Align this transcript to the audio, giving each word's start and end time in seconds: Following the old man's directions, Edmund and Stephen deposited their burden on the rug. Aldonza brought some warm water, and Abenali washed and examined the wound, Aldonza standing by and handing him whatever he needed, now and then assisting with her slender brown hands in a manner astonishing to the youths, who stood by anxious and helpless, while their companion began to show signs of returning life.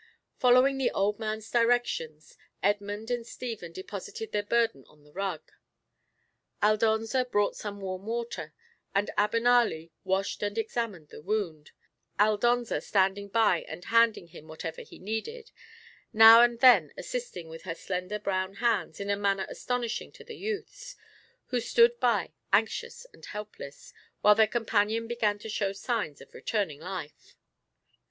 Following 0.39 0.79
the 0.79 0.89
old 0.89 1.19
man's 1.19 1.47
directions, 1.51 2.35
Edmund 2.63 3.11
and 3.11 3.23
Stephen 3.23 3.71
deposited 3.71 4.31
their 4.31 4.41
burden 4.41 4.83
on 4.87 5.03
the 5.03 5.11
rug. 5.13 5.51
Aldonza 6.59 7.23
brought 7.23 7.55
some 7.55 7.79
warm 7.81 8.07
water, 8.07 8.55
and 8.95 9.11
Abenali 9.15 9.91
washed 10.03 10.41
and 10.41 10.57
examined 10.57 11.09
the 11.09 11.21
wound, 11.21 11.69
Aldonza 12.19 12.81
standing 12.81 13.27
by 13.27 13.61
and 13.67 13.85
handing 13.85 14.29
him 14.29 14.47
whatever 14.47 14.81
he 14.81 14.97
needed, 14.97 15.51
now 16.11 16.41
and 16.41 16.61
then 16.61 16.91
assisting 16.97 17.47
with 17.47 17.61
her 17.61 17.75
slender 17.75 18.17
brown 18.17 18.55
hands 18.55 18.99
in 18.99 19.11
a 19.11 19.15
manner 19.15 19.45
astonishing 19.49 20.11
to 20.13 20.23
the 20.23 20.35
youths, 20.35 20.95
who 21.49 21.59
stood 21.59 21.99
by 21.99 22.31
anxious 22.51 23.05
and 23.13 23.25
helpless, 23.27 23.93
while 24.21 24.33
their 24.33 24.47
companion 24.47 25.07
began 25.07 25.37
to 25.37 25.47
show 25.47 25.71
signs 25.71 26.21
of 26.21 26.33
returning 26.33 26.79
life. 26.79 27.37